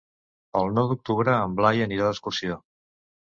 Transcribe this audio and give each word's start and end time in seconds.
El 0.59 0.71
nou 0.77 0.87
d'octubre 0.91 1.35
en 1.49 1.53
Blai 1.59 1.85
anirà 1.87 2.07
d'excursió. 2.09 2.57